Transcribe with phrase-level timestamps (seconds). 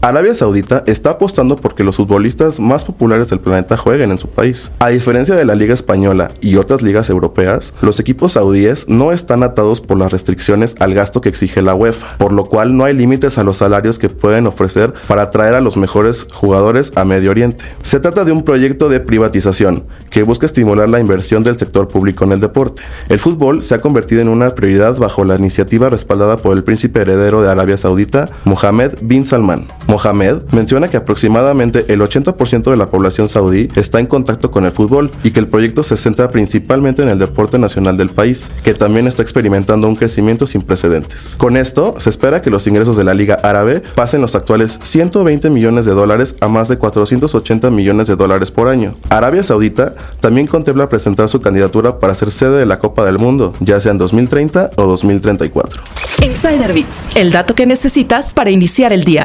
[0.00, 4.70] Arabia Saudita está apostando porque los futbolistas más populares del planeta jueguen en su país.
[4.78, 9.42] A diferencia de la Liga Española y otras ligas europeas, los equipos saudíes no están
[9.42, 12.94] atados por las restricciones al gasto que exige la UEFA, por lo cual no hay
[12.94, 17.30] límites a los salarios que pueden ofrecer para atraer a los mejores jugadores a Medio
[17.30, 17.64] Oriente.
[17.82, 22.24] Se trata de un proyecto de privatización que busca estimular la inversión del sector público
[22.24, 22.82] en el deporte.
[23.08, 27.00] El fútbol se ha convertido en una prioridad bajo la iniciativa respaldada por el príncipe
[27.00, 29.66] heredero de Arabia Saudita, Mohammed bin Salman.
[29.86, 34.72] Mohamed menciona que aproximadamente el 80% de la población saudí está en contacto con el
[34.72, 38.74] fútbol y que el proyecto se centra principalmente en el deporte nacional del país, que
[38.74, 41.34] también está experimentando un crecimiento sin precedentes.
[41.38, 45.50] Con esto, se espera que los ingresos de la Liga Árabe pasen los actuales 120
[45.50, 48.94] millones de dólares a más de 480 millones de dólares por año.
[49.08, 53.54] Arabia Saudita también contempla presentar su candidatura para ser sede de la Copa del Mundo,
[53.60, 55.82] ya sea en 2030 o 2034.
[56.22, 59.24] Insider Bits, el dato que necesitas para iniciar el día.